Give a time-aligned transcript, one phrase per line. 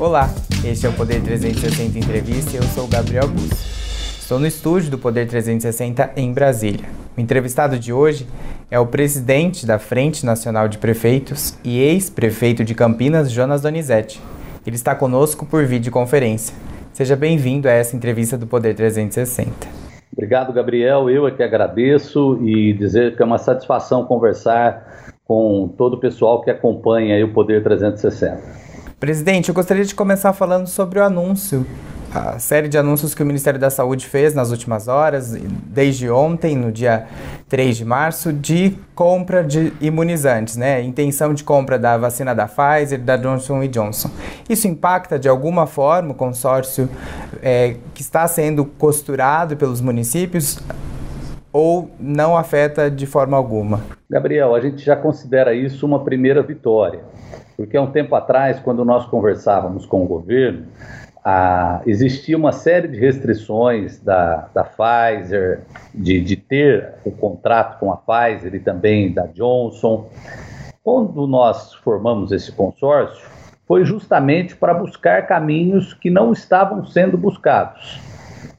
[0.00, 0.30] Olá,
[0.64, 3.50] este é o Poder 360 Entrevista e eu sou o Gabriel Bus.
[4.18, 6.86] Estou no estúdio do Poder 360 em Brasília.
[7.14, 8.26] O entrevistado de hoje
[8.70, 14.18] é o presidente da Frente Nacional de Prefeitos e ex-prefeito de Campinas, Jonas Donizete.
[14.66, 16.56] Ele está conosco por videoconferência.
[16.94, 19.52] Seja bem-vindo a essa entrevista do Poder 360.
[20.14, 21.10] Obrigado, Gabriel.
[21.10, 26.40] Eu é que agradeço e dizer que é uma satisfação conversar com todo o pessoal
[26.40, 28.59] que acompanha o Poder 360.
[29.00, 31.66] Presidente, eu gostaria de começar falando sobre o anúncio,
[32.14, 35.32] a série de anúncios que o Ministério da Saúde fez nas últimas horas,
[35.64, 37.06] desde ontem, no dia
[37.48, 40.82] 3 de março, de compra de imunizantes, né?
[40.82, 44.10] Intenção de compra da vacina da Pfizer da Johnson Johnson.
[44.46, 46.86] Isso impacta de alguma forma o consórcio
[47.42, 50.58] é, que está sendo costurado pelos municípios?
[51.52, 53.80] Ou não afeta de forma alguma?
[54.08, 57.00] Gabriel, a gente já considera isso uma primeira vitória.
[57.56, 60.66] Porque há um tempo atrás, quando nós conversávamos com o governo,
[61.86, 65.60] existia uma série de restrições da, da Pfizer,
[65.94, 70.08] de, de ter o contrato com a Pfizer e também da Johnson.
[70.82, 73.28] Quando nós formamos esse consórcio,
[73.66, 78.00] foi justamente para buscar caminhos que não estavam sendo buscados.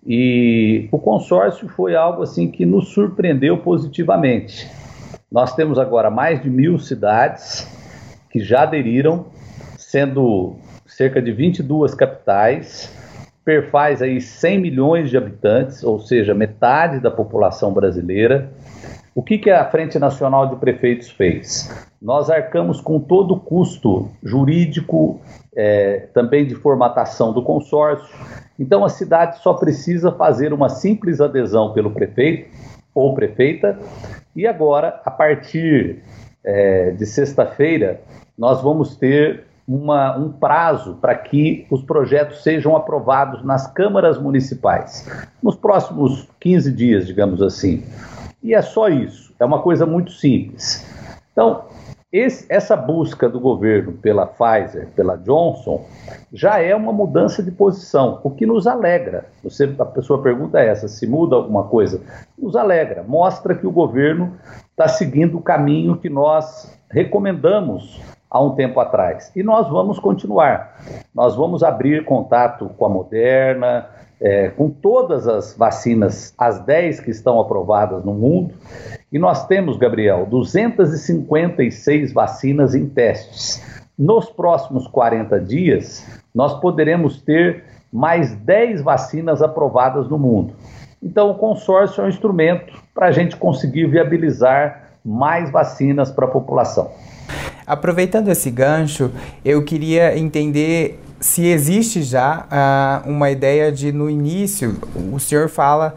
[0.06, 4.68] E o consórcio foi algo assim que nos surpreendeu positivamente.
[5.32, 7.68] Nós temos agora mais de mil cidades
[8.30, 9.28] que já aderiram,
[9.78, 12.92] sendo cerca de 22 capitais,
[13.46, 18.52] perfaz aí 100 milhões de habitantes, ou seja, metade da população brasileira.
[19.14, 21.70] O que, que a Frente Nacional de Prefeitos fez?
[22.02, 25.20] Nós arcamos com todo o custo jurídico,
[25.54, 28.08] é, também de formatação do consórcio.
[28.58, 32.50] Então a cidade só precisa fazer uma simples adesão pelo prefeito
[32.96, 33.78] ou prefeita.
[34.34, 36.02] E agora, a partir
[36.42, 38.00] é, de sexta-feira,
[38.38, 45.06] nós vamos ter uma, um prazo para que os projetos sejam aprovados nas câmaras municipais,
[45.44, 47.84] nos próximos 15 dias, digamos assim.
[48.44, 50.86] E é só isso, é uma coisa muito simples.
[51.32, 51.66] Então,
[52.12, 55.86] esse, essa busca do governo pela Pfizer, pela Johnson,
[56.34, 59.28] já é uma mudança de posição, o que nos alegra.
[59.42, 62.02] Você, a pessoa pergunta é essa: se muda alguma coisa?
[62.38, 64.34] Nos alegra, mostra que o governo
[64.72, 69.32] está seguindo o caminho que nós recomendamos há um tempo atrás.
[69.34, 70.78] E nós vamos continuar.
[71.16, 73.88] Nós vamos abrir contato com a Moderna,
[74.22, 78.54] é, com todas as vacinas, as 10 que estão aprovadas no mundo.
[79.12, 83.62] E nós temos, Gabriel, 256 vacinas em testes.
[83.98, 90.54] Nos próximos 40 dias, nós poderemos ter mais 10 vacinas aprovadas no mundo.
[91.04, 96.30] Então, o consórcio é um instrumento para a gente conseguir viabilizar mais vacinas para a
[96.30, 96.92] população.
[97.66, 99.12] Aproveitando esse gancho,
[99.44, 102.48] eu queria entender se existe já
[103.06, 104.76] uh, uma ideia de, no início,
[105.14, 105.96] o senhor fala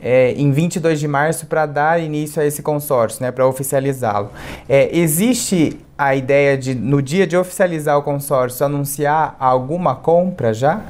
[0.00, 4.30] é, em 22 de março para dar início a esse consórcio, né, para oficializá-lo.
[4.68, 10.82] É, existe a ideia de, no dia de oficializar o consórcio, anunciar alguma compra já?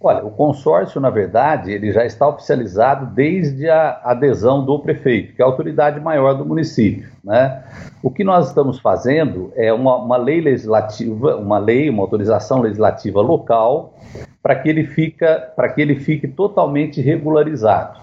[0.00, 5.42] Olha, o consórcio, na verdade, ele já está oficializado desde a adesão do prefeito, que
[5.42, 7.10] é a autoridade maior do município.
[7.24, 7.64] Né?
[8.00, 13.20] O que nós estamos fazendo é uma, uma lei legislativa, uma lei, uma autorização legislativa
[13.20, 13.98] local,
[14.40, 17.98] para que ele fica, para que ele fique totalmente regularizado.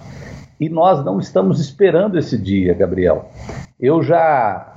[0.59, 3.29] E nós não estamos esperando esse dia, Gabriel.
[3.79, 4.74] Eu já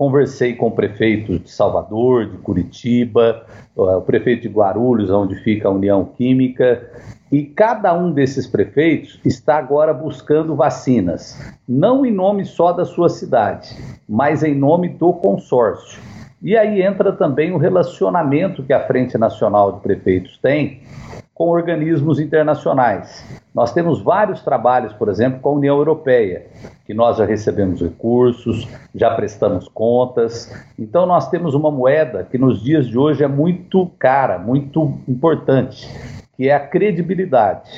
[0.00, 3.44] conversei com prefeitos de Salvador, de Curitiba,
[3.76, 6.90] o prefeito de Guarulhos, onde fica a União Química,
[7.30, 13.10] e cada um desses prefeitos está agora buscando vacinas, não em nome só da sua
[13.10, 13.76] cidade,
[14.08, 16.00] mas em nome do consórcio.
[16.40, 20.80] E aí entra também o relacionamento que a Frente Nacional de Prefeitos tem
[21.40, 23.24] com organismos internacionais.
[23.54, 26.44] Nós temos vários trabalhos, por exemplo, com a União Europeia,
[26.84, 30.54] que nós já recebemos recursos, já prestamos contas.
[30.78, 35.88] Então, nós temos uma moeda que nos dias de hoje é muito cara, muito importante,
[36.36, 37.70] que é a credibilidade.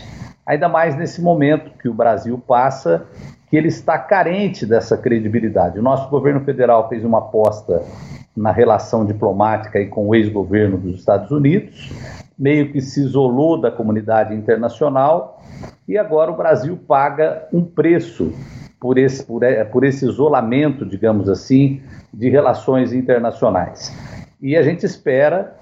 [0.44, 3.06] Ainda mais nesse momento que o Brasil passa,
[3.48, 5.78] que ele está carente dessa credibilidade.
[5.78, 7.80] O nosso governo federal fez uma aposta
[8.36, 11.92] na relação diplomática e com o ex-governo dos Estados Unidos
[12.42, 15.40] meio que se isolou da comunidade internacional
[15.86, 18.32] e agora o Brasil paga um preço
[18.80, 21.80] por esse, por, por esse isolamento, digamos assim,
[22.12, 23.96] de relações internacionais.
[24.40, 25.56] E a gente espera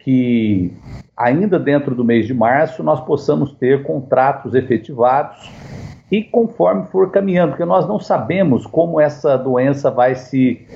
[0.00, 0.72] que
[1.16, 5.48] ainda dentro do mês de março nós possamos ter contratos efetivados
[6.10, 10.66] e conforme for caminhando, porque nós não sabemos como essa doença vai se,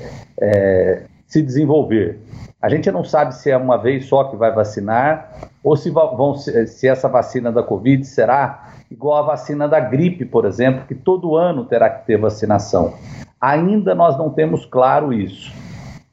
[0.41, 2.21] é, se desenvolver.
[2.61, 5.33] A gente não sabe se é uma vez só que vai vacinar
[5.63, 10.45] ou se, vão, se essa vacina da Covid será igual a vacina da gripe, por
[10.45, 12.95] exemplo, que todo ano terá que ter vacinação.
[13.41, 15.53] Ainda nós não temos claro isso.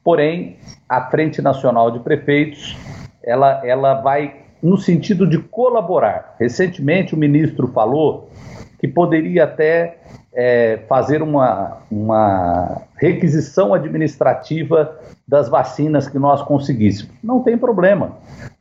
[0.04, 0.56] Porém,
[0.88, 2.76] a Frente Nacional de Prefeitos,
[3.22, 6.36] ela, ela vai no sentido de colaborar.
[6.38, 8.30] Recentemente, o ministro falou
[8.78, 9.97] que poderia até
[10.34, 14.96] é, fazer uma, uma requisição administrativa
[15.26, 17.12] das vacinas que nós conseguíssemos.
[17.22, 18.12] Não tem problema.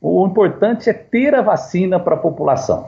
[0.02, 2.88] O importante é ter a vacina para a população.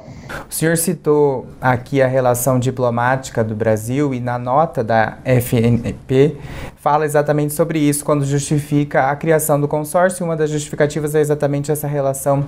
[0.50, 6.38] O senhor citou aqui a relação diplomática do Brasil e na nota da FNP
[6.76, 10.26] fala exatamente sobre isso quando justifica a criação do consórcio.
[10.26, 12.46] Uma das justificativas é exatamente essa relação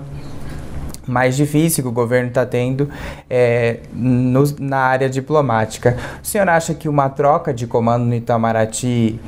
[1.06, 2.88] mais difícil que o governo está tendo
[3.28, 5.96] é, no, na área diplomática.
[6.22, 9.18] O senhor acha que uma troca de comando no Itamaraty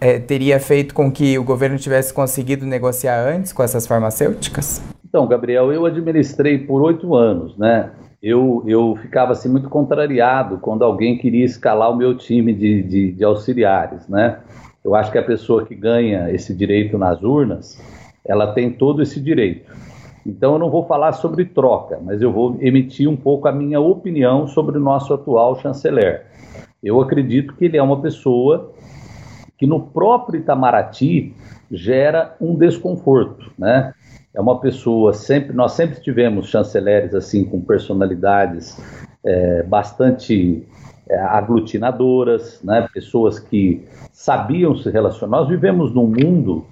[0.00, 4.82] é, teria feito com que o governo tivesse conseguido negociar antes com essas farmacêuticas?
[5.08, 7.90] Então, Gabriel, eu administrei por oito anos, né?
[8.22, 13.12] Eu, eu ficava assim muito contrariado quando alguém queria escalar o meu time de, de,
[13.12, 14.38] de auxiliares, né?
[14.84, 17.80] Eu acho que a pessoa que ganha esse direito nas urnas,
[18.24, 19.70] ela tem todo esse direito.
[20.28, 23.80] Então eu não vou falar sobre troca, mas eu vou emitir um pouco a minha
[23.80, 26.26] opinião sobre o nosso atual chanceler.
[26.84, 28.70] Eu acredito que ele é uma pessoa
[29.56, 31.34] que no próprio Itamaraty
[31.70, 33.94] gera um desconforto, né?
[34.34, 38.78] É uma pessoa sempre, nós sempre tivemos chanceleres assim com personalidades
[39.24, 40.62] é, bastante
[41.16, 42.88] aglutinadoras, né?
[42.92, 45.38] Pessoas que sabiam se relacionar.
[45.38, 46.66] Nós vivemos num mundo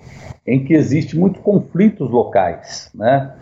[0.46, 3.34] em que existe muitos conflitos locais, né?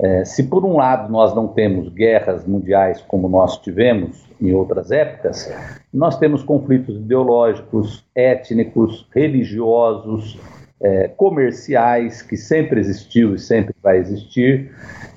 [0.00, 4.92] É, se por um lado nós não temos guerras mundiais como nós tivemos em outras
[4.92, 5.52] épocas,
[5.92, 10.38] nós temos conflitos ideológicos, étnicos, religiosos,
[10.80, 14.70] é, comerciais, que sempre existiu e sempre vai existir.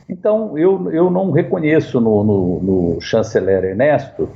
[0.10, 4.27] Então, eu, eu não reconheço no, no, no chanceler Ernesto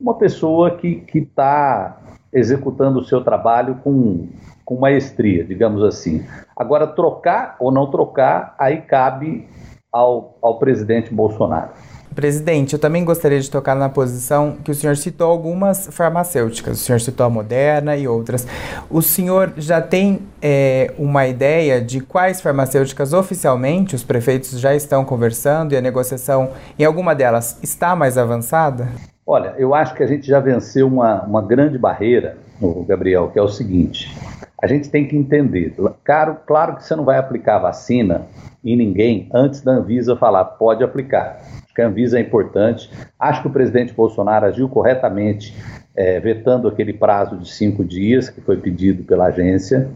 [0.00, 1.98] uma pessoa que está
[2.32, 4.28] executando o seu trabalho com,
[4.64, 6.24] com maestria, digamos assim.
[6.56, 9.48] Agora, trocar ou não trocar, aí cabe
[9.92, 11.70] ao, ao presidente Bolsonaro.
[12.14, 16.82] Presidente, eu também gostaria de tocar na posição que o senhor citou algumas farmacêuticas, o
[16.82, 18.44] senhor citou a Moderna e outras.
[18.90, 25.04] O senhor já tem é, uma ideia de quais farmacêuticas oficialmente os prefeitos já estão
[25.04, 28.88] conversando e a negociação em alguma delas está mais avançada?
[29.30, 32.38] Olha, eu acho que a gente já venceu uma, uma grande barreira,
[32.86, 34.16] Gabriel, que é o seguinte:
[34.58, 35.74] a gente tem que entender.
[36.02, 38.22] Claro, claro que você não vai aplicar a vacina
[38.64, 41.40] em ninguém antes da Anvisa falar, pode aplicar.
[41.42, 42.90] Acho que a Anvisa é importante.
[43.20, 45.54] Acho que o presidente Bolsonaro agiu corretamente,
[45.94, 49.90] é, vetando aquele prazo de cinco dias que foi pedido pela agência.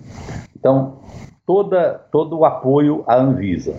[0.55, 0.99] Então,
[1.47, 3.77] toda, todo o apoio à Anvisa,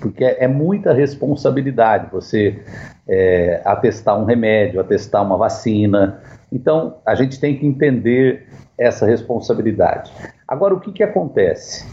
[0.00, 2.58] porque é, é muita responsabilidade você
[3.06, 6.20] é, atestar um remédio, atestar uma vacina.
[6.52, 8.46] Então, a gente tem que entender
[8.76, 10.12] essa responsabilidade.
[10.46, 11.86] Agora, o que, que acontece?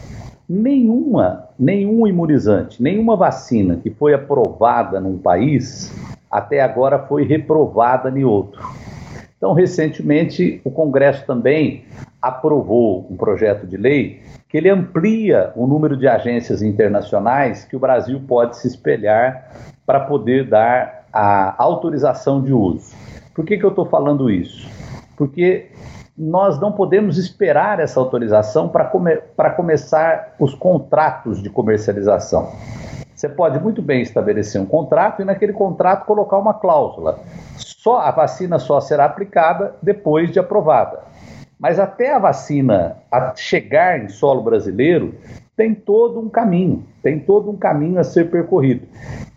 [0.48, 5.92] Nenhuma, nenhum imunizante, nenhuma vacina que foi aprovada num país
[6.30, 8.60] até agora foi reprovada em outro.
[9.36, 11.84] Então, recentemente, o Congresso também
[12.20, 17.78] aprovou um projeto de lei que ele amplia o número de agências internacionais que o
[17.78, 19.50] Brasil pode se espelhar
[19.84, 22.94] para poder dar a autorização de uso.
[23.34, 24.68] Por que, que eu estou falando isso?
[25.16, 25.66] Porque
[26.16, 29.18] nós não podemos esperar essa autorização para come
[29.56, 32.50] começar os contratos de comercialização.
[33.14, 37.18] Você pode muito bem estabelecer um contrato e naquele contrato colocar uma cláusula.
[37.86, 41.04] Só a vacina só será aplicada depois de aprovada.
[41.56, 42.96] Mas até a vacina
[43.36, 45.14] chegar em solo brasileiro,
[45.56, 48.88] tem todo um caminho, tem todo um caminho a ser percorrido.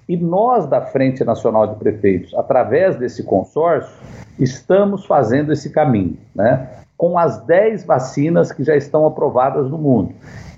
[0.07, 3.95] E nós da Frente Nacional de Prefeitos, através desse consórcio,
[4.39, 6.69] estamos fazendo esse caminho, né?
[6.97, 10.15] com as 10 vacinas que já estão aprovadas no mundo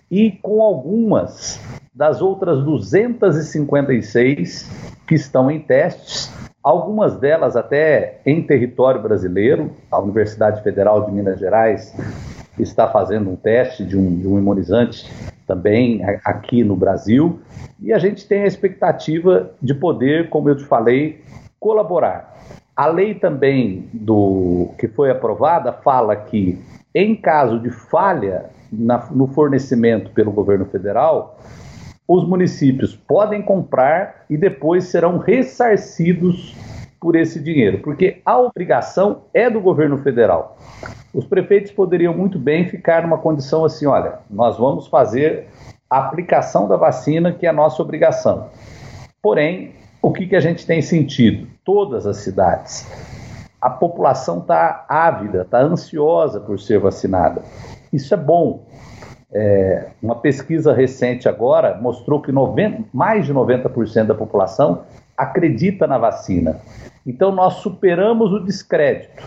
[0.09, 1.59] e com algumas
[1.93, 4.71] das outras 256
[5.05, 6.31] que estão em testes,
[6.63, 9.71] algumas delas até em território brasileiro.
[9.91, 11.95] A Universidade Federal de Minas Gerais
[12.59, 15.11] está fazendo um teste de um, de um imunizante
[15.47, 17.39] também aqui no Brasil
[17.81, 21.23] e a gente tem a expectativa de poder, como eu te falei,
[21.59, 22.31] colaborar
[22.75, 26.59] a lei também do que foi aprovada fala que,
[26.95, 31.39] em caso de falha na, no fornecimento pelo governo federal,
[32.13, 36.53] os municípios podem comprar e depois serão ressarcidos
[36.99, 40.57] por esse dinheiro, porque a obrigação é do governo federal.
[41.13, 45.47] os prefeitos poderiam muito bem ficar numa condição assim: olha, nós vamos fazer
[45.89, 48.49] a aplicação da vacina, que é a nossa obrigação.
[49.21, 51.47] Porém, o que, que a gente tem sentido?
[51.63, 52.87] Todas as cidades.
[53.61, 57.41] A população está ávida, está ansiosa por ser vacinada.
[57.93, 58.65] Isso é bom.
[59.33, 64.83] É, uma pesquisa recente agora mostrou que 90, mais de 90% da população
[65.17, 66.59] acredita na vacina.
[67.05, 69.23] Então nós superamos o descrédito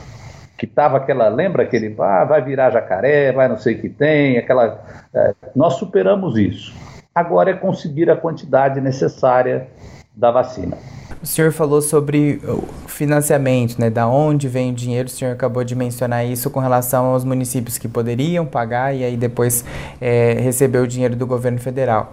[0.56, 4.38] que estava aquela, lembra aquele, ah, vai virar jacaré, vai não sei o que tem,
[4.38, 4.80] aquela,
[5.12, 6.72] é, nós superamos isso.
[7.14, 9.68] Agora é conseguir a quantidade necessária
[10.14, 10.76] da vacina.
[11.22, 12.40] O senhor falou sobre
[12.86, 13.88] financiamento, né?
[13.88, 15.08] Da onde vem o dinheiro?
[15.08, 19.16] O senhor acabou de mencionar isso com relação aos municípios que poderiam pagar e aí
[19.16, 19.64] depois
[20.00, 22.12] é, receber o dinheiro do governo federal.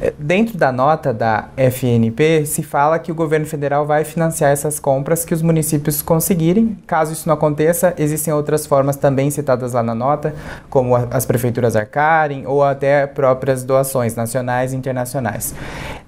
[0.00, 4.78] É, dentro da nota da FNP, se fala que o governo federal vai financiar essas
[4.78, 6.78] compras que os municípios conseguirem.
[6.86, 10.34] Caso isso não aconteça, existem outras formas também citadas lá na nota,
[10.70, 15.54] como as prefeituras arcarem ou até próprias doações nacionais e internacionais.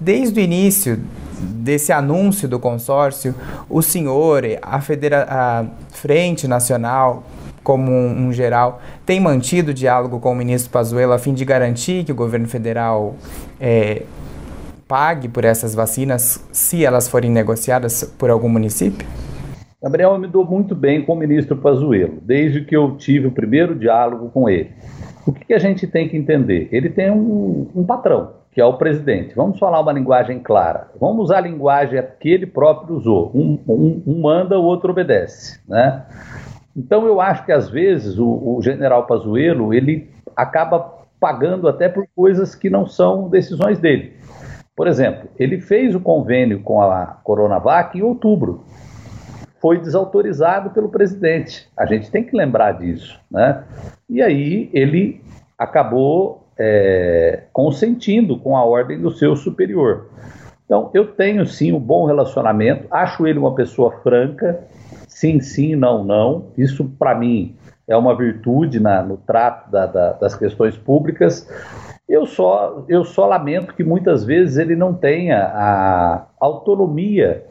[0.01, 1.01] Desde o início
[1.39, 3.35] desse anúncio do consórcio,
[3.69, 7.25] o senhor, a, Federa a Frente Nacional,
[7.63, 12.05] como um, um, geral, tem mantido diálogo com o ministro Pazuello a fim de garantir
[12.05, 13.17] que o governo federal
[13.61, 14.03] é,
[14.87, 19.07] pague por essas vacinas se elas forem negociadas por algum município?
[19.83, 23.33] Gabriel, eu me dou muito bem com o ministro Pazuello, desde que eu tive o
[23.33, 24.71] primeiro diálogo com ele.
[25.27, 26.69] O que, que a gente tem que entender?
[26.71, 29.35] Ele tem um, um patrão, que é o presidente.
[29.35, 30.89] Vamos falar uma linguagem clara.
[30.99, 33.31] Vamos usar a linguagem que ele próprio usou.
[33.35, 36.07] Um, um, um manda, o outro obedece, né?
[36.75, 40.81] Então eu acho que às vezes o, o general Pazuello ele acaba
[41.21, 44.15] pagando até por coisas que não são decisões dele.
[44.75, 48.65] Por exemplo, ele fez o convênio com a Coronavac em outubro.
[49.61, 51.69] Foi desautorizado pelo presidente.
[51.77, 53.65] A gente tem que lembrar disso, né?
[54.09, 55.21] E aí ele
[55.59, 60.09] acabou é, consentindo com a ordem do seu superior.
[60.65, 64.65] Então, eu tenho sim um bom relacionamento, acho ele uma pessoa franca,
[65.07, 66.47] sim, sim, não, não.
[66.59, 67.55] Isso, para mim,
[67.87, 71.49] é uma virtude na, no trato da, da, das questões públicas.
[72.09, 77.45] Eu só, eu só lamento que muitas vezes ele não tenha a autonomia,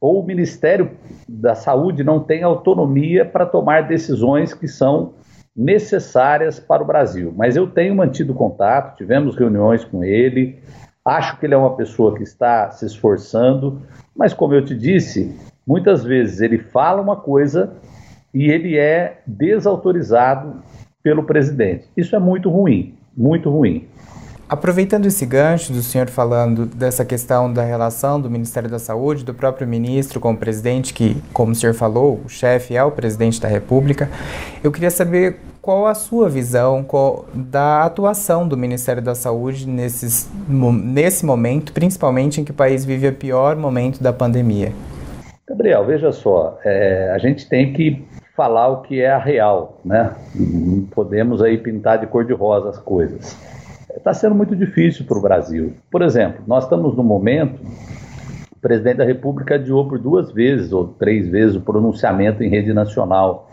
[0.00, 0.90] ou o Ministério
[1.26, 5.14] da Saúde não tenha autonomia para tomar decisões que são
[5.56, 7.32] necessárias para o Brasil.
[7.34, 10.58] Mas eu tenho mantido contato, tivemos reuniões com ele,
[11.04, 13.80] acho que ele é uma pessoa que está se esforçando,
[14.14, 15.34] mas como eu te disse,
[15.66, 17.72] muitas vezes ele fala uma coisa
[18.34, 20.62] e ele é desautorizado
[21.02, 21.88] pelo presidente.
[21.96, 23.88] Isso é muito ruim, muito ruim.
[24.48, 29.34] Aproveitando esse gancho do senhor falando dessa questão da relação do Ministério da Saúde, do
[29.34, 33.40] próprio ministro com o presidente, que, como o senhor falou, o chefe é o presidente
[33.40, 34.08] da República,
[34.62, 40.30] eu queria saber qual a sua visão qual, da atuação do Ministério da Saúde nesses,
[40.48, 44.72] nesse momento, principalmente em que o país vive o pior momento da pandemia.
[45.48, 50.14] Gabriel, veja só, é, a gente tem que falar o que é a real, né?
[50.32, 53.36] Não podemos aí pintar de cor de rosa as coisas
[53.98, 55.74] está sendo muito difícil para o Brasil.
[55.90, 57.60] Por exemplo, nós estamos no momento,
[58.52, 62.72] o presidente da República adiou por duas vezes ou três vezes o pronunciamento em rede
[62.72, 63.50] nacional.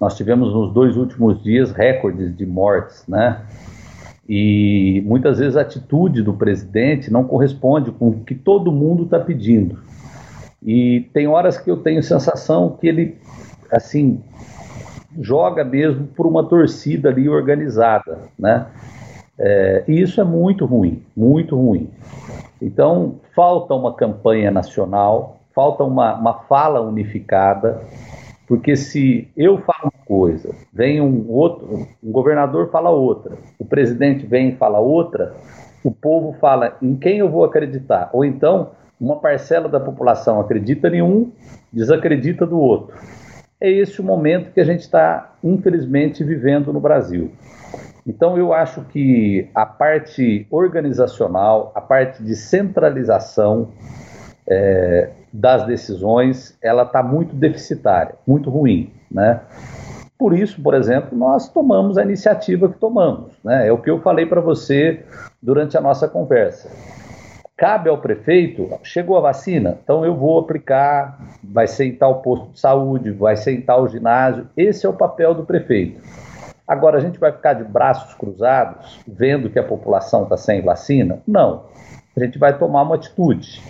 [0.00, 3.40] Nós tivemos nos dois últimos dias recordes de mortes, né?
[4.28, 9.18] E muitas vezes a atitude do presidente não corresponde com o que todo mundo está
[9.18, 9.78] pedindo.
[10.62, 13.18] E tem horas que eu tenho sensação que ele,
[13.70, 14.20] assim,
[15.20, 18.66] joga mesmo por uma torcida ali organizada, né?
[19.44, 21.90] É, e isso é muito ruim, muito ruim.
[22.60, 27.82] Então, falta uma campanha nacional, falta uma, uma fala unificada,
[28.46, 34.24] porque se eu falo uma coisa, vem um outro, um governador fala outra, o presidente
[34.24, 35.34] vem e fala outra,
[35.82, 38.10] o povo fala em quem eu vou acreditar.
[38.12, 38.70] Ou então,
[39.00, 41.32] uma parcela da população acredita em um,
[41.72, 42.94] desacredita do outro.
[43.60, 47.32] É esse o momento que a gente está, infelizmente, vivendo no Brasil.
[48.06, 53.68] Então, eu acho que a parte organizacional, a parte de centralização
[54.46, 59.40] é, das decisões, ela está muito deficitária, muito ruim, né?
[60.18, 63.66] Por isso, por exemplo, nós tomamos a iniciativa que tomamos, né?
[63.68, 65.04] É o que eu falei para você
[65.40, 66.70] durante a nossa conversa.
[67.56, 72.58] Cabe ao prefeito, chegou a vacina, então eu vou aplicar, vai em tal posto de
[72.60, 74.48] saúde, vai em tal ginásio.
[74.56, 76.00] Esse é o papel do prefeito.
[76.66, 81.20] Agora, a gente vai ficar de braços cruzados, vendo que a população está sem vacina?
[81.26, 81.64] Não.
[82.16, 83.62] A gente vai tomar uma atitude.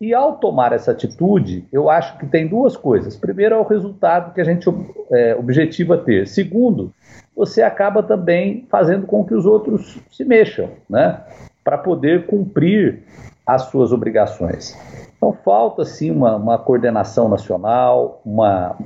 [0.00, 3.16] E ao tomar essa atitude, eu acho que tem duas coisas.
[3.16, 4.66] Primeiro, é o resultado que a gente
[5.10, 6.26] é, objetiva ter.
[6.26, 6.90] Segundo,
[7.36, 11.20] você acaba também fazendo com que os outros se mexam, né?
[11.62, 13.02] Para poder cumprir
[13.46, 14.74] as suas obrigações.
[15.16, 18.76] Então, falta sim uma, uma coordenação nacional, uma.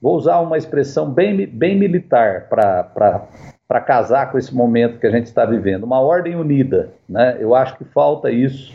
[0.00, 5.26] Vou usar uma expressão bem, bem militar para casar com esse momento que a gente
[5.26, 6.90] está vivendo, uma ordem unida.
[7.08, 7.36] Né?
[7.38, 8.72] Eu acho que falta isso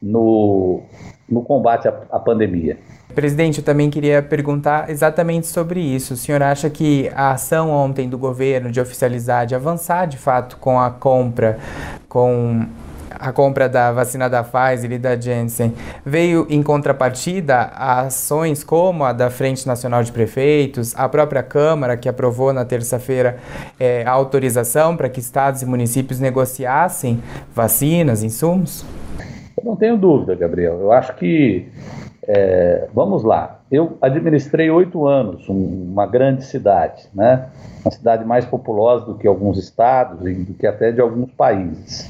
[0.00, 0.82] no,
[1.28, 2.76] no combate à, à pandemia.
[3.14, 6.12] Presidente, eu também queria perguntar exatamente sobre isso.
[6.12, 10.58] O senhor acha que a ação ontem do governo de oficializar, de avançar de fato
[10.58, 11.58] com a compra,
[12.08, 12.66] com
[13.18, 19.04] a compra da vacina da Pfizer e da Janssen veio em contrapartida a ações como
[19.04, 23.38] a da Frente Nacional de Prefeitos, a própria Câmara, que aprovou na terça-feira
[23.78, 27.22] é, a autorização para que estados e municípios negociassem
[27.54, 28.84] vacinas, insumos?
[29.56, 30.80] Eu não tenho dúvida, Gabriel.
[30.80, 31.68] Eu acho que,
[32.22, 37.48] é, vamos lá, eu administrei oito anos um, uma grande cidade, né?
[37.84, 42.08] uma cidade mais populosa do que alguns estados e do que até de alguns países.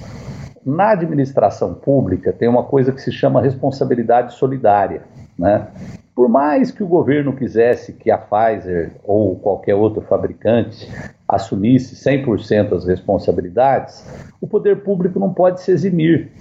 [0.68, 5.00] Na administração pública tem uma coisa que se chama responsabilidade solidária,
[5.38, 5.66] né?
[6.14, 10.86] Por mais que o governo quisesse que a Pfizer ou qualquer outro fabricante
[11.26, 14.04] assumisse 100% as responsabilidades,
[14.42, 16.32] o poder público não pode se eximir.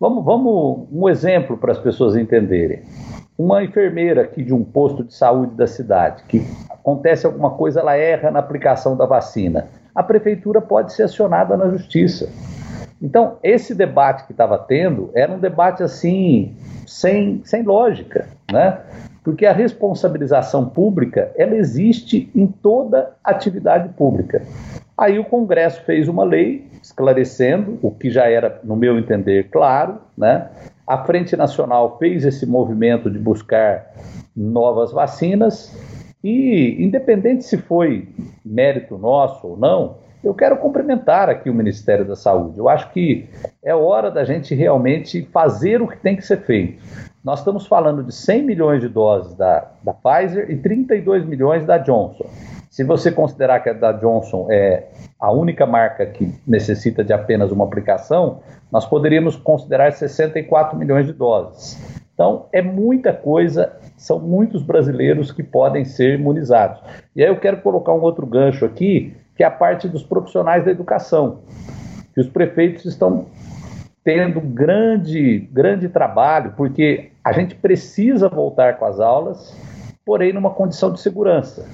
[0.00, 2.82] Vamos, vamos um exemplo para as pessoas entenderem.
[3.38, 7.94] Uma enfermeira aqui de um posto de saúde da cidade, que acontece alguma coisa, ela
[7.94, 9.68] erra na aplicação da vacina.
[9.94, 12.28] A prefeitura pode ser acionada na justiça.
[13.02, 16.54] Então, esse debate que estava tendo era um debate assim,
[16.86, 18.80] sem, sem lógica, né?
[19.24, 24.42] Porque a responsabilização pública, ela existe em toda atividade pública.
[24.96, 29.98] Aí o Congresso fez uma lei esclarecendo o que já era, no meu entender, claro,
[30.16, 30.48] né?
[30.86, 33.92] A Frente Nacional fez esse movimento de buscar
[34.36, 35.74] novas vacinas
[36.22, 38.08] e, independente se foi
[38.44, 42.58] mérito nosso ou não, eu quero cumprimentar aqui o Ministério da Saúde.
[42.58, 43.28] Eu acho que
[43.62, 46.82] é hora da gente realmente fazer o que tem que ser feito.
[47.24, 51.78] Nós estamos falando de 100 milhões de doses da, da Pfizer e 32 milhões da
[51.78, 52.26] Johnson.
[52.70, 54.86] Se você considerar que a da Johnson é
[55.18, 61.12] a única marca que necessita de apenas uma aplicação, nós poderíamos considerar 64 milhões de
[61.12, 61.99] doses.
[62.20, 66.78] Então, é muita coisa, são muitos brasileiros que podem ser imunizados.
[67.16, 70.62] E aí eu quero colocar um outro gancho aqui, que é a parte dos profissionais
[70.62, 71.38] da educação,
[72.12, 73.24] que os prefeitos estão
[74.04, 79.56] tendo grande, grande trabalho, porque a gente precisa voltar com as aulas,
[80.04, 81.66] porém numa condição de segurança.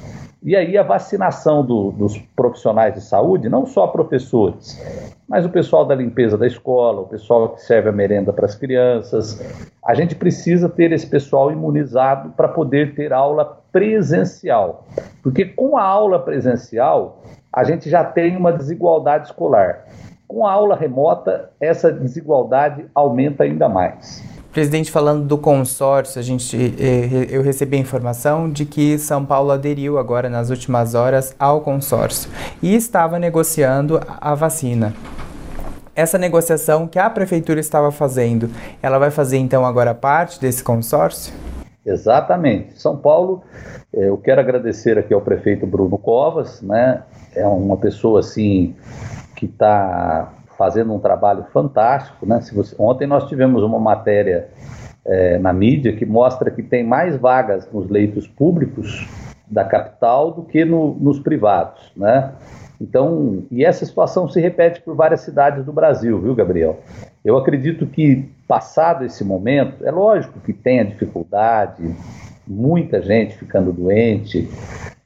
[0.47, 4.81] E aí a vacinação do, dos profissionais de saúde, não só professores,
[5.29, 8.55] mas o pessoal da limpeza da escola, o pessoal que serve a merenda para as
[8.55, 9.43] crianças,
[9.85, 14.87] a gente precisa ter esse pessoal imunizado para poder ter aula presencial.
[15.21, 19.85] Porque com a aula presencial, a gente já tem uma desigualdade escolar.
[20.29, 24.23] Com a aula remota, essa desigualdade aumenta ainda mais.
[24.57, 29.51] Presidente, falando do consórcio, a gente, eh, eu recebi a informação de que São Paulo
[29.51, 32.31] aderiu agora nas últimas horas ao consórcio
[32.63, 34.95] e estava negociando a vacina.
[35.95, 38.49] Essa negociação que a prefeitura estava fazendo,
[38.83, 41.35] ela vai fazer então agora parte desse consórcio?
[41.85, 42.81] Exatamente.
[42.81, 43.43] São Paulo,
[43.93, 47.03] eh, eu quero agradecer aqui ao prefeito Bruno Covas, né?
[47.35, 48.75] É uma pessoa assim
[49.35, 52.41] que está fazendo um trabalho fantástico, né?
[52.53, 54.49] Você, ontem nós tivemos uma matéria
[55.05, 59.07] é, na mídia que mostra que tem mais vagas nos leitos públicos
[59.47, 62.33] da capital do que no, nos privados, né?
[62.81, 66.81] Então, e essa situação se repete por várias cidades do Brasil, viu, Gabriel?
[67.25, 71.83] Eu acredito que, passado esse momento, é lógico que tem a dificuldade,
[72.47, 74.49] muita gente ficando doente,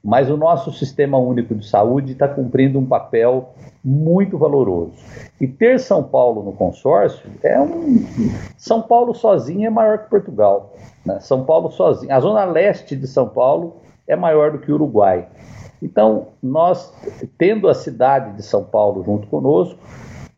[0.03, 4.93] mas o nosso sistema único de saúde está cumprindo um papel muito valoroso.
[5.39, 8.05] E ter São Paulo no consórcio é um.
[8.57, 10.73] São Paulo sozinho é maior que Portugal.
[11.05, 11.19] Né?
[11.19, 12.13] São Paulo sozinho.
[12.13, 15.27] A zona leste de São Paulo é maior do que o Uruguai.
[15.81, 16.93] Então, nós,
[17.37, 19.79] tendo a cidade de São Paulo junto conosco,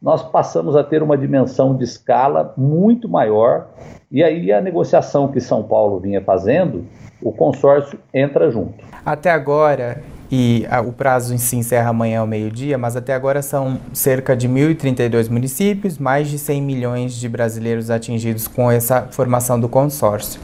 [0.02, 3.68] nós passamos a ter uma dimensão de escala muito maior.
[4.12, 6.86] E aí a negociação que São Paulo vinha fazendo,
[7.22, 8.84] o consórcio entra junto.
[9.06, 10.02] Até agora,
[10.36, 14.50] e a, o prazo se encerra amanhã ao meio-dia, mas até agora são cerca de
[14.50, 20.42] 1.032 municípios, mais de 100 milhões de brasileiros atingidos com essa formação do consórcio.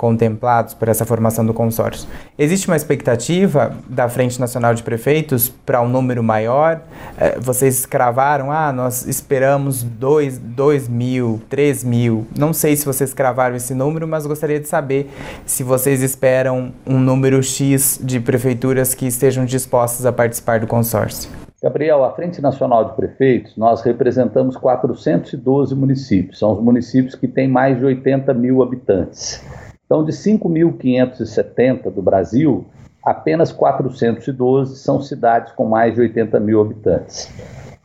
[0.00, 2.08] Contemplados por essa formação do consórcio.
[2.38, 6.80] Existe uma expectativa da Frente Nacional de Prefeitos para um número maior?
[7.18, 12.26] É, vocês cravaram, ah, nós esperamos 2 mil, 3 mil.
[12.34, 15.10] Não sei se vocês cravaram esse número, mas gostaria de saber
[15.44, 21.30] se vocês esperam um número X de prefeituras que estejam dispostas a participar do consórcio.
[21.62, 26.38] Gabriel, a Frente Nacional de Prefeitos, nós representamos 412 municípios.
[26.38, 29.44] São os municípios que têm mais de 80 mil habitantes.
[29.90, 32.64] Então, de 5.570 do Brasil,
[33.04, 37.28] apenas 412 são cidades com mais de 80 mil habitantes.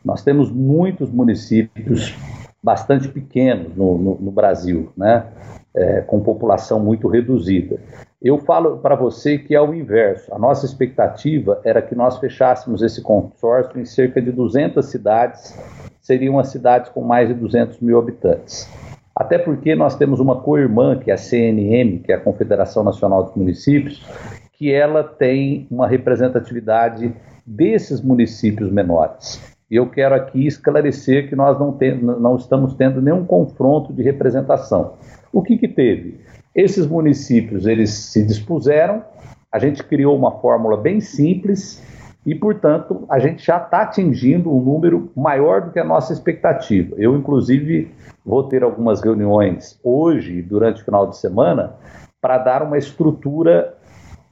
[0.04, 2.14] Nós temos muitos municípios
[2.62, 5.26] bastante pequenos no, no, no Brasil, né?
[5.74, 7.80] É, com população muito reduzida.
[8.22, 10.32] Eu falo para você que é o inverso.
[10.32, 15.58] A nossa expectativa era que nós fechássemos esse consórcio em cerca de 200 cidades,
[16.00, 18.70] seriam as cidades com mais de 200 mil habitantes.
[19.16, 23.24] Até porque nós temos uma co-irmã, que é a CNM, que é a Confederação Nacional
[23.24, 24.04] dos Municípios,
[24.52, 27.14] que ela tem uma representatividade
[27.46, 29.40] desses municípios menores.
[29.70, 34.02] E eu quero aqui esclarecer que nós não, tem, não estamos tendo nenhum confronto de
[34.02, 34.94] representação.
[35.32, 36.20] O que, que teve?
[36.54, 39.02] Esses municípios eles se dispuseram,
[39.50, 41.82] a gente criou uma fórmula bem simples
[42.26, 46.96] e, portanto, a gente já está atingindo um número maior do que a nossa expectativa.
[46.98, 47.92] Eu, inclusive,
[48.24, 51.74] vou ter algumas reuniões hoje, durante o final de semana,
[52.20, 53.74] para dar uma estrutura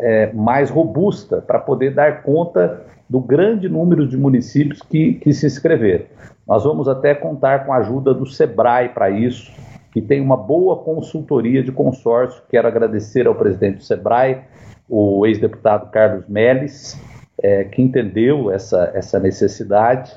[0.01, 5.47] é, mais robusta, para poder dar conta do grande número de municípios que, que se
[5.47, 6.07] inscreveram.
[6.47, 9.53] Nós vamos até contar com a ajuda do SEBRAE para isso
[9.93, 12.43] que tem uma boa consultoria de consórcio.
[12.51, 14.41] Quero agradecer ao presidente do SEBRAE,
[14.89, 17.01] o ex-deputado Carlos Melles,
[17.43, 20.13] é, que entendeu essa, essa necessidade.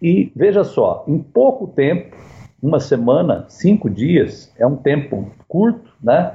[0.00, 2.16] E veja só, em pouco tempo,
[2.62, 6.34] uma semana, cinco dias, é um tempo curto, né?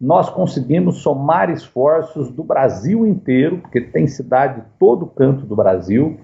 [0.00, 6.18] Nós conseguimos somar esforços do Brasil inteiro, porque tem cidade de todo canto do Brasil,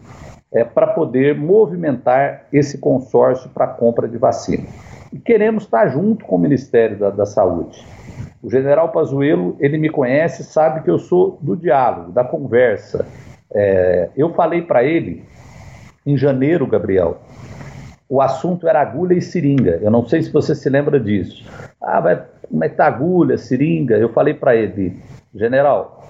[0.53, 4.67] é, para poder movimentar esse consórcio para compra de vacina
[5.13, 7.85] e queremos estar junto com o Ministério da, da Saúde.
[8.43, 13.07] O general Pazuello, ele me conhece, sabe que eu sou do diálogo, da conversa.
[13.53, 15.25] É, eu falei para ele,
[16.07, 17.21] em janeiro, Gabriel,
[18.09, 19.79] o assunto era agulha e seringa.
[19.83, 21.45] Eu não sei se você se lembra disso.
[21.81, 23.97] Ah, vai, como é que agulha, seringa?
[23.97, 24.97] Eu falei para ele,
[25.35, 26.05] general,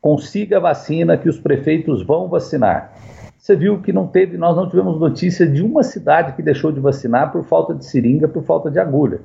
[0.00, 2.92] consiga a vacina que os prefeitos vão vacinar.
[3.38, 6.78] Você viu que não teve, nós não tivemos notícia de uma cidade que deixou de
[6.78, 9.20] vacinar por falta de seringa, por falta de agulha.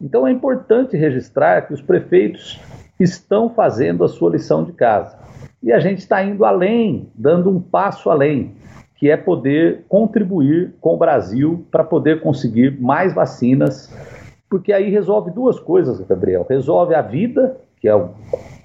[0.00, 2.58] Então é importante registrar que os prefeitos
[2.98, 5.18] estão fazendo a sua lição de casa.
[5.62, 8.54] E a gente está indo além, dando um passo além,
[8.96, 13.92] que é poder contribuir com o Brasil para poder conseguir mais vacinas,
[14.50, 16.46] porque aí resolve duas coisas, Gabriel.
[16.48, 17.92] Resolve a vida, que é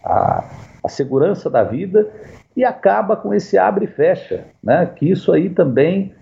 [0.04, 0.44] a,
[0.84, 2.08] a segurança da vida,
[2.56, 4.86] e acaba com esse abre e fecha, né?
[4.96, 6.14] Que isso aí também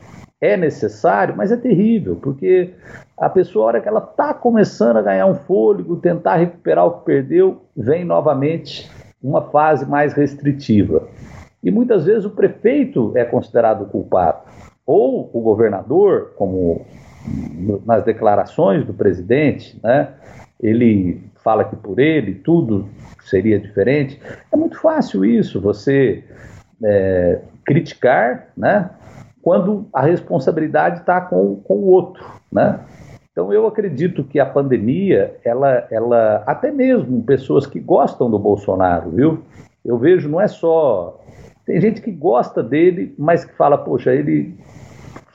[0.42, 2.74] é necessário, mas é terrível, porque
[3.18, 7.00] a pessoa, a hora que ela está começando a ganhar um fôlego, tentar recuperar o
[7.00, 8.92] que perdeu, vem novamente
[9.28, 11.08] uma fase mais restritiva.
[11.64, 14.40] E muitas vezes o prefeito é considerado culpado,
[14.86, 16.86] ou o governador, como
[17.86, 20.10] nas declarações do presidente, né?
[20.62, 22.88] Ele fala que por ele tudo
[23.24, 24.22] seria diferente.
[24.52, 26.24] É muito fácil isso, você
[26.84, 28.92] é, criticar, né?
[29.42, 32.80] Quando a responsabilidade está com, com o outro, né?
[33.36, 39.10] Então eu acredito que a pandemia, ela, ela, até mesmo pessoas que gostam do Bolsonaro,
[39.10, 39.44] viu?
[39.84, 41.22] Eu vejo, não é só.
[41.66, 44.58] Tem gente que gosta dele, mas que fala, poxa, ele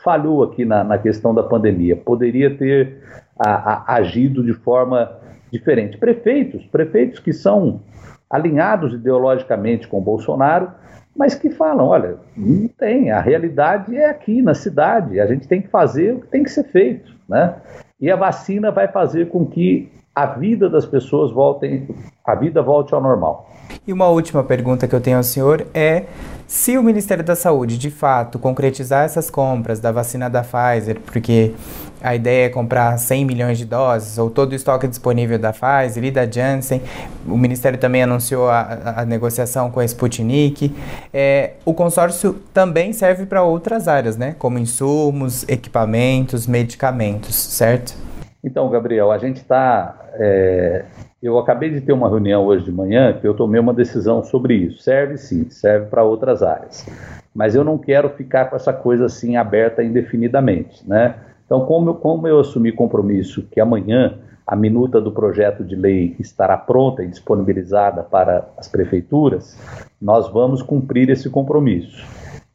[0.02, 3.02] falhou aqui na, na questão da pandemia, poderia ter
[3.38, 5.12] a, a, agido de forma
[5.52, 5.98] diferente.
[5.98, 7.82] Prefeitos, prefeitos que são
[8.30, 10.72] alinhados ideologicamente com Bolsonaro,
[11.14, 15.60] mas que falam, olha, não tem, a realidade é aqui na cidade, a gente tem
[15.60, 17.56] que fazer o que tem que ser feito, né?
[18.00, 21.88] E a vacina vai fazer com que a vida das pessoas voltem,
[22.24, 23.48] a vida volte ao normal.
[23.86, 26.04] E uma última pergunta que eu tenho ao senhor é
[26.46, 31.54] se o Ministério da Saúde, de fato, concretizar essas compras da vacina da Pfizer, porque
[32.02, 36.02] a ideia é comprar 100 milhões de doses, ou todo o estoque disponível da Pfizer
[36.02, 36.82] e da Janssen,
[37.24, 40.74] o Ministério também anunciou a, a negociação com a Sputnik,
[41.14, 44.34] é, o consórcio também serve para outras áreas, né?
[44.36, 48.09] Como insumos, equipamentos, medicamentos, certo?
[48.42, 50.84] Então, Gabriel, a gente está é,
[51.22, 54.54] eu acabei de ter uma reunião hoje de manhã que eu tomei uma decisão sobre
[54.54, 54.82] isso.
[54.82, 56.86] Serve sim, serve para outras áreas.
[57.34, 61.16] Mas eu não quero ficar com essa coisa assim aberta indefinidamente, né?
[61.44, 66.16] Então, como eu, como eu assumi compromisso que amanhã a minuta do projeto de lei
[66.18, 69.58] estará pronta e disponibilizada para as prefeituras,
[70.00, 72.04] nós vamos cumprir esse compromisso.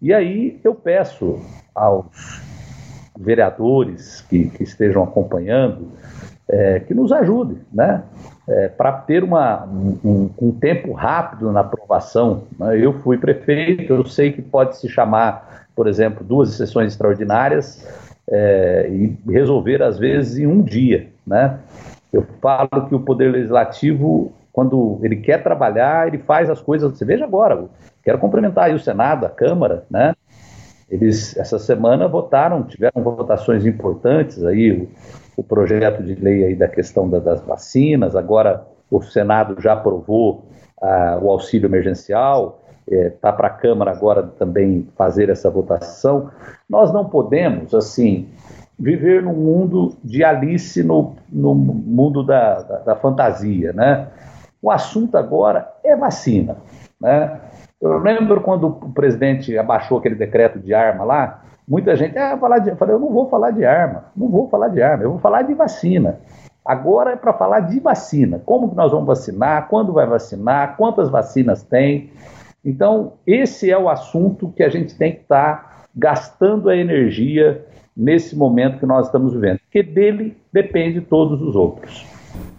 [0.02, 1.39] E aí eu peço
[1.74, 2.44] aos
[3.17, 5.91] vereadores que, que estejam acompanhando
[6.47, 8.04] é, que nos ajudem, né?
[8.47, 12.43] É, para ter uma, um, um, tempo rápido na aprovação.
[12.60, 12.78] Né?
[12.80, 17.84] Eu fui prefeito, eu sei que pode se chamar, por exemplo, duas sessões extraordinárias
[18.30, 21.08] é, e resolver, às vezes, em um dia.
[21.25, 21.58] Né?
[22.13, 26.95] Eu falo que o Poder Legislativo, quando ele quer trabalhar, ele faz as coisas.
[26.95, 27.65] Você veja agora,
[28.04, 30.14] quero cumprimentar aí o Senado, a Câmara, né?
[30.89, 34.89] Eles, essa semana, votaram, tiveram votações importantes aí, o,
[35.38, 40.45] o projeto de lei aí da questão da, das vacinas, agora o Senado já aprovou
[40.82, 46.30] ah, o auxílio emergencial, está é, para a Câmara agora também fazer essa votação.
[46.69, 48.30] Nós não podemos, assim,
[48.78, 54.08] viver num mundo de Alice no, no mundo da, da, da fantasia, né?
[54.62, 56.58] O assunto agora é vacina,
[57.00, 57.39] né?
[57.82, 62.60] Eu lembro quando o presidente abaixou aquele decreto de arma lá, muita gente, ah, falar
[62.60, 65.12] de, eu falei, eu não vou falar de arma, não vou falar de arma, eu
[65.12, 66.20] vou falar de vacina.
[66.64, 68.42] Agora é para falar de vacina.
[68.44, 69.68] Como que nós vamos vacinar?
[69.68, 70.76] Quando vai vacinar?
[70.78, 72.12] Quantas vacinas tem?
[72.64, 77.64] Então, esse é o assunto que a gente tem que estar tá gastando a energia
[77.96, 82.06] nesse momento que nós estamos vivendo, porque dele depende todos os outros.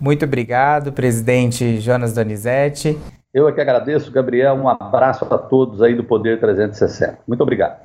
[0.01, 2.97] Muito obrigado, presidente Jonas Donizete.
[3.37, 4.55] Eu é que agradeço, Gabriel.
[4.55, 7.18] Um abraço a todos aí do Poder 360.
[7.29, 7.77] Muito obrigado.